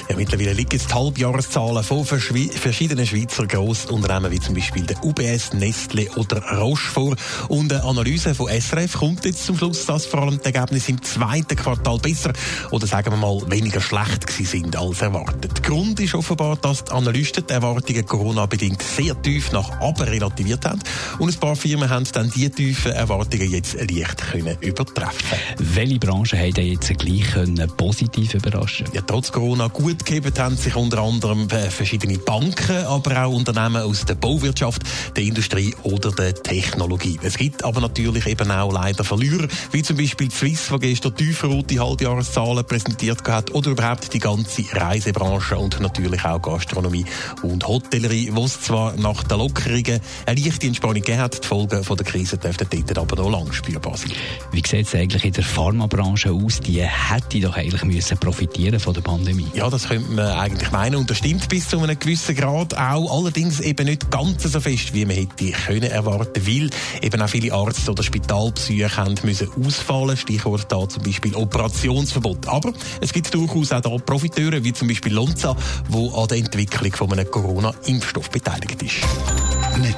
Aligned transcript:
Ja, 0.09 0.15
mittlerweile 0.15 0.53
liegen 0.53 0.71
jetzt 0.71 0.89
die 0.89 0.95
Halbjahreszahlen 0.95 1.83
von 1.83 2.03
verschiedenen 2.03 3.05
Schweizer 3.05 3.45
Grossunternehmen, 3.45 4.31
wie 4.31 4.39
zum 4.39 4.55
Beispiel 4.55 4.87
der 4.87 5.03
UBS, 5.03 5.53
Nestle 5.53 6.09
oder 6.15 6.41
Roche 6.57 6.89
vor. 6.89 7.15
Und 7.47 7.71
eine 7.71 7.83
Analyse 7.83 8.33
von 8.33 8.47
SRF 8.49 8.93
kommt 8.93 9.23
jetzt 9.25 9.45
zum 9.45 9.55
Schluss, 9.55 9.85
dass 9.85 10.07
vor 10.07 10.23
allem 10.23 10.39
die 10.39 10.45
Ergebnisse 10.45 10.89
im 10.89 11.03
zweiten 11.03 11.55
Quartal 11.55 11.99
besser 11.99 12.33
oder 12.71 12.87
sagen 12.87 13.11
wir 13.11 13.17
mal 13.17 13.39
weniger 13.51 13.81
schlecht 13.81 14.25
gewesen 14.25 14.45
sind 14.47 14.75
als 14.75 15.03
erwartet. 15.03 15.61
Grund 15.61 15.99
ist 15.99 16.15
offenbar, 16.15 16.55
dass 16.55 16.85
die 16.85 16.91
Analysten 16.91 17.45
die 17.45 17.53
Erwartungen 17.53 18.03
Corona-bedingt 18.07 18.81
sehr 18.81 19.21
tief 19.21 19.51
nach 19.51 19.58
aber 19.79 20.07
relativiert 20.07 20.65
haben. 20.65 20.79
Und 21.19 21.33
ein 21.33 21.39
paar 21.39 21.55
Firmen 21.55 21.89
haben 21.89 22.05
dann 22.13 22.31
diese 22.31 22.51
tiefen 22.51 22.91
Erwartungen 22.91 23.51
jetzt 23.51 23.73
leicht 23.73 24.17
können 24.31 24.57
übertreffen 24.61 25.37
Welche 25.57 25.99
Branchen 25.99 26.39
haben 26.39 26.65
jetzt 26.65 26.97
gleich 26.97 27.31
können 27.33 27.67
positiv 27.77 28.33
überraschen 28.33 28.87
ja, 28.93 29.01
Trotz 29.01 29.31
Corona 29.31 29.67
gut 29.67 30.05
gegeben 30.05 30.31
haben 30.37 30.55
sich 30.55 30.75
unter 30.75 30.99
anderem 30.99 31.47
äh, 31.49 31.69
verschiedene 31.69 32.17
Banken, 32.17 32.85
aber 32.85 33.25
auch 33.25 33.33
Unternehmen 33.33 33.81
aus 33.81 34.05
der 34.05 34.15
Bauwirtschaft, 34.15 34.81
der 35.15 35.23
Industrie 35.23 35.73
oder 35.83 36.11
der 36.11 36.33
Technologie. 36.33 37.19
Es 37.23 37.37
gibt 37.37 37.63
aber 37.63 37.81
natürlich 37.81 38.25
eben 38.27 38.51
auch 38.51 38.71
leider 38.71 39.03
Verlierer, 39.03 39.47
wie 39.71 39.83
zum 39.83 39.97
Beispiel 39.97 40.31
Swiss, 40.31 40.69
die 40.71 40.79
gestern 40.79 41.15
tiefrote 41.15 41.79
Halbjahreszahlen 41.79 42.65
präsentiert 42.65 43.27
hat, 43.27 43.51
oder 43.51 43.71
überhaupt 43.71 44.13
die 44.13 44.19
ganze 44.19 44.63
Reisebranche 44.71 45.57
und 45.57 45.79
natürlich 45.79 46.23
auch 46.23 46.41
Gastronomie 46.41 47.05
und 47.41 47.67
Hotellerie, 47.67 48.29
wo 48.33 48.45
es 48.45 48.61
zwar 48.61 48.95
nach 48.95 49.23
der 49.23 49.37
Lockerungen 49.49 49.99
eine 50.25 50.39
leichte 50.39 50.67
Entspannung 50.67 50.95
gegeben 50.95 51.19
hat. 51.19 51.43
Die 51.43 51.47
Folgen 51.47 51.83
von 51.83 51.97
der 51.97 52.05
Krise 52.05 52.37
dürften 52.37 52.67
dort 52.69 52.97
aber 52.97 53.15
noch 53.15 53.29
lange 53.29 53.53
spürbar 53.53 53.97
sein. 53.97 54.11
Wie 54.51 54.63
sieht 54.65 54.87
es 54.87 54.95
eigentlich 54.95 55.25
in 55.25 55.33
der 55.33 55.43
Pharmabranche 55.43 56.31
aus? 56.31 56.59
Die 56.59 56.81
hätte 56.81 57.39
doch 57.39 57.55
eigentlich 57.55 57.83
müssen 57.83 58.17
profitieren 58.17 58.79
von 58.79 58.93
der 58.93 59.01
Pandemie. 59.01 59.47
Ja, 59.53 59.69
das 59.69 59.87
könnte 59.87 60.11
man 60.11 60.27
eigentlich 60.27 60.71
meinen. 60.71 60.95
Und 60.95 61.09
das 61.09 61.17
stimmt 61.17 61.49
bis 61.49 61.69
zu 61.69 61.79
einem 61.79 61.97
gewissen 61.97 62.35
Grad 62.35 62.75
auch. 62.77 63.19
Allerdings 63.19 63.59
eben 63.59 63.85
nicht 63.85 64.11
ganz 64.11 64.43
so 64.43 64.59
fest, 64.59 64.93
wie 64.93 65.05
man 65.05 65.15
hätte 65.15 65.51
können 65.51 65.91
erwarten, 65.91 66.45
weil 66.47 66.69
eben 67.01 67.21
auch 67.21 67.29
viele 67.29 67.53
Arzt- 67.53 67.89
oder 67.89 68.03
Spitalpsyche 68.03 68.95
haben 68.95 69.15
müssen 69.23 69.49
ausfallen. 69.65 70.17
Stichwort 70.17 70.71
da 70.71 70.87
zum 70.87 71.03
Beispiel 71.03 71.35
Operationsverbot. 71.35 72.47
Aber 72.47 72.73
es 73.01 73.13
gibt 73.13 73.33
durchaus 73.33 73.71
auch 73.71 73.81
da 73.81 73.89
Profiteure, 73.97 74.63
wie 74.63 74.73
zum 74.73 74.87
Beispiel 74.87 75.13
Lonza, 75.13 75.55
wo 75.89 76.09
an 76.15 76.27
der 76.27 76.37
Entwicklung 76.37 76.93
von 76.93 77.11
einem 77.11 77.29
Corona-Impfstoff 77.29 78.29
beteiligt 78.29 78.81
ist. 78.81 79.38